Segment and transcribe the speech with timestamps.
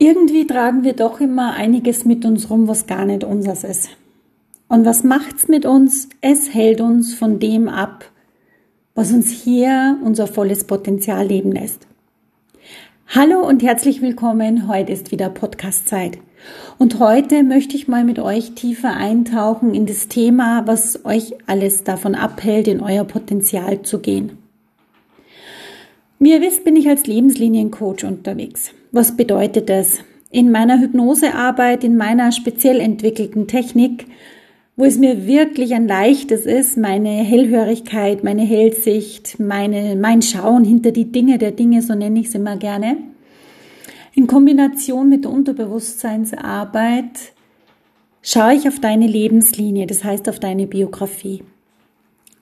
[0.00, 3.90] Irgendwie tragen wir doch immer einiges mit uns rum, was gar nicht unseres ist.
[4.68, 6.08] Und was macht's mit uns?
[6.20, 8.04] Es hält uns von dem ab,
[8.94, 11.88] was uns hier unser volles Potenzial leben lässt.
[13.08, 14.68] Hallo und herzlich willkommen.
[14.68, 16.18] Heute ist wieder Podcast-Zeit.
[16.78, 21.82] Und heute möchte ich mal mit euch tiefer eintauchen in das Thema, was euch alles
[21.82, 24.38] davon abhält, in euer Potenzial zu gehen.
[26.20, 28.72] Wie ihr wisst, bin ich als Lebensliniencoach unterwegs.
[28.90, 29.98] Was bedeutet das?
[30.30, 34.06] In meiner Hypnosearbeit, in meiner speziell entwickelten Technik,
[34.76, 40.92] wo es mir wirklich ein leichtes ist, meine Hellhörigkeit, meine Hellsicht, meine, mein Schauen hinter
[40.92, 42.98] die Dinge der Dinge, so nenne ich es immer gerne,
[44.14, 47.32] in Kombination mit der Unterbewusstseinsarbeit
[48.22, 51.42] schaue ich auf deine Lebenslinie, das heißt auf deine Biografie.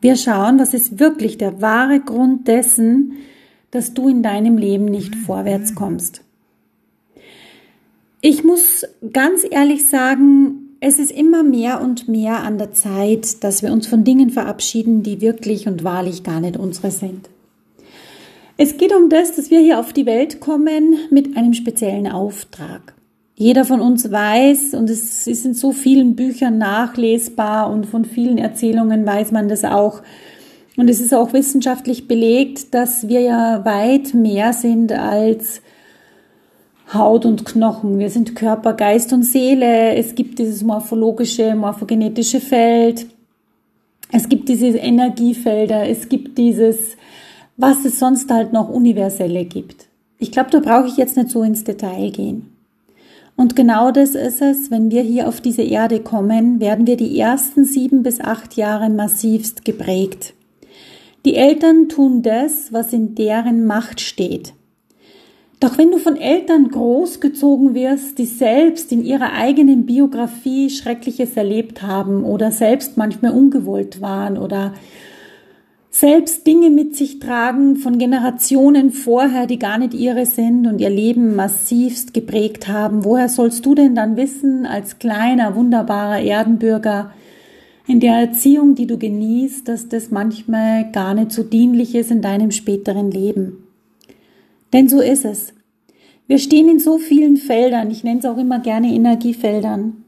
[0.00, 3.12] Wir schauen, was ist wirklich der wahre Grund dessen,
[3.70, 6.23] dass du in deinem Leben nicht vorwärts kommst.
[8.26, 13.62] Ich muss ganz ehrlich sagen, es ist immer mehr und mehr an der Zeit, dass
[13.62, 17.28] wir uns von Dingen verabschieden, die wirklich und wahrlich gar nicht unsere sind.
[18.56, 22.94] Es geht um das, dass wir hier auf die Welt kommen mit einem speziellen Auftrag.
[23.34, 28.38] Jeder von uns weiß, und es ist in so vielen Büchern nachlesbar und von vielen
[28.38, 30.00] Erzählungen weiß man das auch,
[30.78, 35.60] und es ist auch wissenschaftlich belegt, dass wir ja weit mehr sind als
[36.94, 37.98] Haut und Knochen.
[37.98, 39.94] Wir sind Körper, Geist und Seele.
[39.94, 43.06] Es gibt dieses morphologische, morphogenetische Feld.
[44.12, 45.88] Es gibt diese Energiefelder.
[45.88, 46.96] Es gibt dieses,
[47.56, 49.86] was es sonst halt noch universelle gibt.
[50.18, 52.54] Ich glaube, da brauche ich jetzt nicht so ins Detail gehen.
[53.36, 57.18] Und genau das ist es, wenn wir hier auf diese Erde kommen, werden wir die
[57.18, 60.34] ersten sieben bis acht Jahre massivst geprägt.
[61.24, 64.52] Die Eltern tun das, was in deren Macht steht.
[65.64, 71.80] Doch wenn du von Eltern großgezogen wirst, die selbst in ihrer eigenen Biografie Schreckliches erlebt
[71.80, 74.74] haben oder selbst manchmal ungewollt waren oder
[75.88, 80.90] selbst Dinge mit sich tragen von Generationen vorher, die gar nicht ihre sind und ihr
[80.90, 87.10] Leben massivst geprägt haben, woher sollst du denn dann wissen, als kleiner, wunderbarer Erdenbürger,
[87.86, 92.20] in der Erziehung, die du genießt, dass das manchmal gar nicht so dienlich ist in
[92.20, 93.63] deinem späteren Leben.
[94.74, 95.54] Denn so ist es.
[96.26, 100.04] Wir stehen in so vielen Feldern, ich nenne es auch immer gerne Energiefeldern.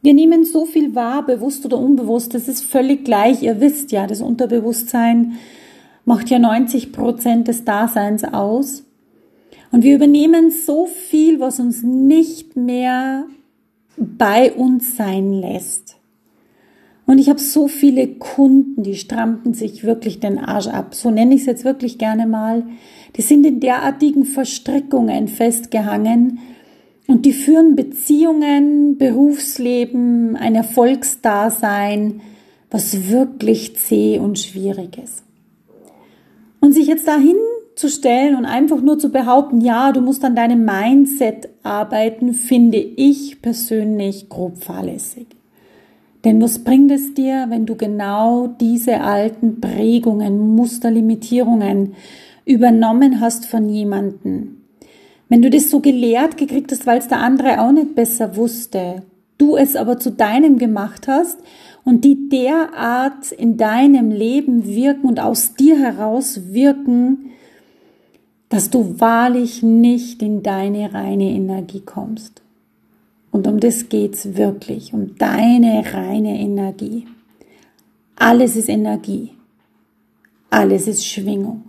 [0.00, 3.42] Wir nehmen so viel wahr, bewusst oder unbewusst, das ist völlig gleich.
[3.42, 5.32] Ihr wisst ja, das Unterbewusstsein
[6.04, 8.84] macht ja 90 Prozent des Daseins aus.
[9.72, 13.26] Und wir übernehmen so viel, was uns nicht mehr
[13.96, 15.95] bei uns sein lässt.
[17.06, 20.94] Und ich habe so viele Kunden, die strampen sich wirklich den Arsch ab.
[20.94, 22.64] So nenne ich es jetzt wirklich gerne mal.
[23.16, 26.40] Die sind in derartigen Verstrickungen festgehangen
[27.06, 32.20] und die führen Beziehungen, Berufsleben, ein Erfolgsdasein,
[32.70, 35.22] was wirklich zäh und schwierig ist.
[36.60, 37.36] Und sich jetzt dahin
[37.76, 42.78] zu stellen und einfach nur zu behaupten, ja, du musst an deinem Mindset arbeiten, finde
[42.78, 45.35] ich persönlich grob fahrlässig.
[46.26, 51.94] Denn was bringt es dir, wenn du genau diese alten Prägungen, Musterlimitierungen
[52.44, 54.64] übernommen hast von jemanden?
[55.28, 59.04] Wenn du das so gelehrt gekriegt hast, weil es der andere auch nicht besser wusste,
[59.38, 61.38] du es aber zu deinem gemacht hast
[61.84, 67.30] und die derart in deinem Leben wirken und aus dir heraus wirken,
[68.48, 72.42] dass du wahrlich nicht in deine reine Energie kommst.
[73.36, 77.06] Und um das geht's wirklich, um deine reine Energie.
[78.16, 79.32] Alles ist Energie.
[80.48, 81.64] Alles ist Schwingung.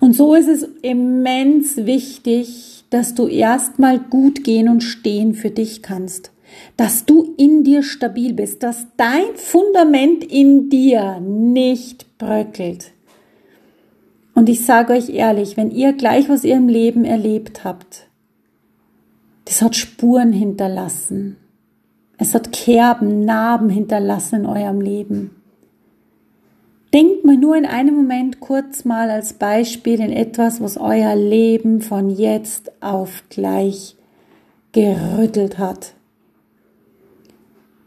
[0.00, 5.82] Und so ist es immens wichtig, dass du erstmal gut gehen und stehen für dich
[5.82, 6.32] kannst.
[6.76, 12.90] Dass du in dir stabil bist, dass dein Fundament in dir nicht bröckelt.
[14.34, 18.09] Und ich sage euch ehrlich, wenn ihr gleich aus ihrem Leben erlebt habt,
[19.50, 21.36] das hat Spuren hinterlassen.
[22.18, 25.42] Es hat Kerben, Narben hinterlassen in eurem Leben.
[26.94, 31.80] Denkt mal nur in einem Moment kurz mal als Beispiel in etwas, was euer Leben
[31.80, 33.96] von jetzt auf gleich
[34.70, 35.94] gerüttelt hat.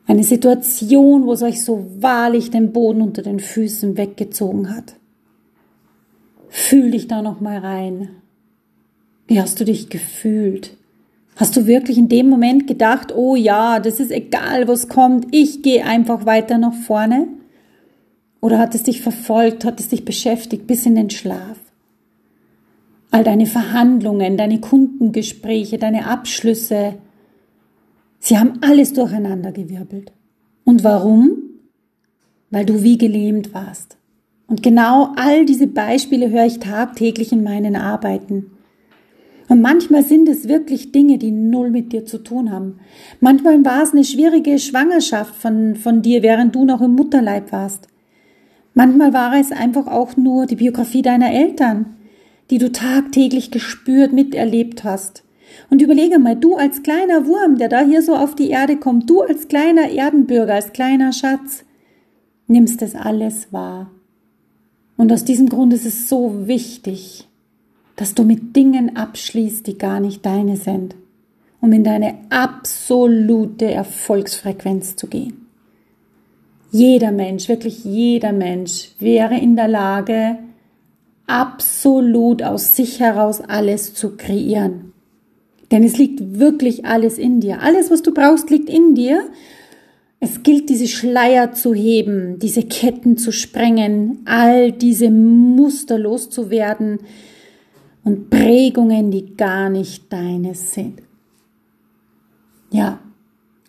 [0.05, 4.95] Eine Situation, wo es euch so wahrlich den Boden unter den Füßen weggezogen hat.
[6.49, 8.09] Fühl dich da noch mal rein.
[9.27, 10.75] Wie hast du dich gefühlt?
[11.35, 15.63] Hast du wirklich in dem Moment gedacht, oh ja, das ist egal, was kommt, ich
[15.63, 17.27] gehe einfach weiter nach vorne?
[18.39, 21.57] Oder hat es dich verfolgt, hat es dich beschäftigt bis in den Schlaf?
[23.13, 26.95] all deine Verhandlungen, deine Kundengespräche, deine Abschlüsse,
[28.17, 30.11] sie haben alles durcheinandergewirbelt.
[30.63, 31.37] Und warum?
[32.49, 33.97] Weil du wie gelähmt warst.
[34.47, 38.49] Und genau all diese Beispiele höre ich tagtäglich in meinen Arbeiten.
[39.53, 42.79] Und manchmal sind es wirklich Dinge, die null mit dir zu tun haben.
[43.19, 47.87] Manchmal war es eine schwierige Schwangerschaft von, von dir, während du noch im Mutterleib warst.
[48.73, 51.97] Manchmal war es einfach auch nur die Biografie deiner Eltern,
[52.49, 55.23] die du tagtäglich gespürt, miterlebt hast.
[55.69, 59.07] Und überlege mal, du als kleiner Wurm, der da hier so auf die Erde kommt,
[59.07, 61.63] du als kleiner Erdenbürger, als kleiner Schatz,
[62.47, 63.91] nimmst das alles wahr.
[64.97, 67.27] Und aus diesem Grund ist es so wichtig,
[67.95, 70.95] dass du mit Dingen abschließt, die gar nicht deine sind,
[71.61, 75.47] um in deine absolute Erfolgsfrequenz zu gehen.
[76.71, 80.39] Jeder Mensch, wirklich jeder Mensch wäre in der Lage,
[81.27, 84.93] absolut aus sich heraus alles zu kreieren.
[85.71, 87.61] Denn es liegt wirklich alles in dir.
[87.61, 89.21] Alles, was du brauchst, liegt in dir.
[90.19, 96.99] Es gilt, diese Schleier zu heben, diese Ketten zu sprengen, all diese Muster loszuwerden,
[98.03, 101.01] und Prägungen, die gar nicht deines sind.
[102.71, 102.99] Ja,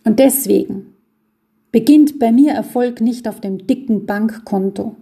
[0.04, 0.94] und deswegen
[1.72, 4.96] beginnt bei mir Erfolg nicht auf dem dicken Bankkonto.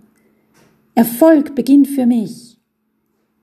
[0.95, 2.59] Erfolg beginnt für mich,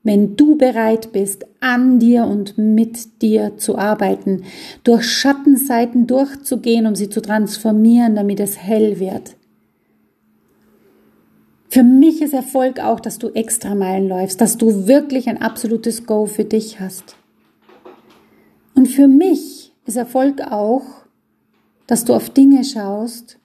[0.04, 4.44] wenn du bereit bist, an dir und mit dir zu arbeiten,
[4.84, 9.36] durch Schattenseiten durchzugehen, um sie zu transformieren, damit es hell wird.
[11.72, 16.08] Für mich ist Erfolg auch, dass du extra Meilen läufst, dass du wirklich ein absolutes
[16.08, 17.16] Go für dich hast.
[18.74, 20.84] Und für mich ist Erfolg auch,
[21.86, 23.38] dass du auf Dinge schaust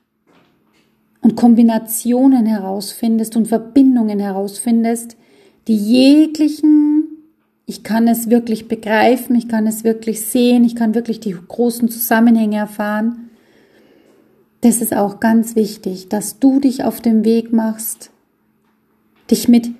[1.20, 5.16] und Kombinationen herausfindest und Verbindungen herausfindest,
[5.68, 7.08] die jeglichen,
[7.66, 11.90] ich kann es wirklich begreifen, ich kann es wirklich sehen, ich kann wirklich die großen
[11.90, 13.30] Zusammenhänge erfahren.
[14.62, 18.10] Das ist auch ganz wichtig, dass du dich auf den Weg machst,
[19.30, 19.70] dich mit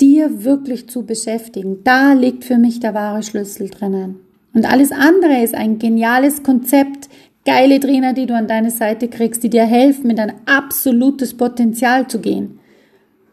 [0.00, 1.84] dir wirklich zu beschäftigen.
[1.84, 4.16] Da liegt für mich der wahre Schlüssel drinnen.
[4.54, 7.08] Und alles andere ist ein geniales Konzept,
[7.44, 12.08] geile Trainer, die du an deine Seite kriegst, die dir helfen, in dein absolutes Potenzial
[12.08, 12.58] zu gehen.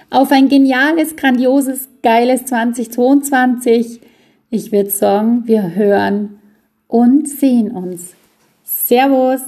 [0.09, 4.01] auf ein geniales, grandioses, geiles 2022.
[4.49, 6.39] Ich würde sagen, wir hören
[6.87, 8.15] und sehen uns.
[8.63, 9.41] Servus!